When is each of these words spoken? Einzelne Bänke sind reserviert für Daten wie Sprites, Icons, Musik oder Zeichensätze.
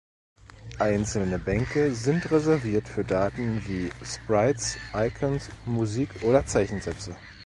Einzelne 0.79 1.37
Bänke 1.37 1.93
sind 1.93 2.31
reserviert 2.31 2.87
für 2.87 3.03
Daten 3.03 3.61
wie 3.67 3.91
Sprites, 4.03 4.75
Icons, 4.95 5.49
Musik 5.65 6.23
oder 6.23 6.43
Zeichensätze. 6.43 7.15